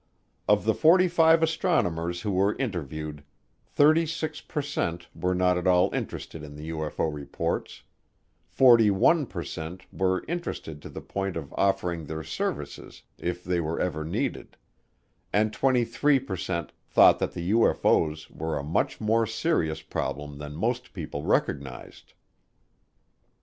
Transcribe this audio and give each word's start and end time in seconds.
Of 0.47 0.65
the 0.65 0.73
forty 0.73 1.07
five 1.07 1.43
astronomers 1.43 2.21
who 2.21 2.31
were 2.31 2.55
interviewed, 2.57 3.23
36 3.67 4.41
per 4.41 4.63
cent 4.63 5.07
were 5.13 5.35
not 5.35 5.59
at 5.59 5.67
all 5.67 5.93
interested 5.93 6.41
in 6.41 6.55
the 6.55 6.71
UFO 6.71 7.13
reports, 7.13 7.83
41 8.47 9.27
per 9.27 9.43
cent 9.43 9.83
were 9.93 10.25
interested 10.27 10.81
to 10.81 10.89
the 10.89 11.01
point 11.01 11.37
of 11.37 11.53
offering 11.55 12.05
their 12.07 12.23
services 12.23 13.03
if 13.19 13.43
they 13.43 13.61
were 13.61 13.79
ever 13.79 14.03
needed, 14.03 14.57
and 15.31 15.53
23 15.53 16.17
per 16.21 16.35
cent 16.35 16.71
thought 16.87 17.19
that 17.19 17.33
the 17.33 17.51
UFO's 17.51 18.27
were 18.31 18.57
a 18.57 18.63
much 18.63 18.99
more 18.99 19.27
serious 19.27 19.83
problem 19.83 20.39
than 20.39 20.55
most 20.55 20.93
people 20.93 21.21
recognized. 21.25 22.13